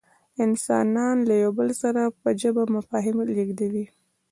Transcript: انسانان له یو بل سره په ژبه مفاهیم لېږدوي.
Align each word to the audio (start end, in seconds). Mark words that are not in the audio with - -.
انسانان 0.45 1.15
له 1.27 1.33
یو 1.43 1.51
بل 1.59 1.69
سره 1.81 2.01
په 2.21 2.29
ژبه 2.41 2.63
مفاهیم 2.75 3.17
لېږدوي. 3.35 3.85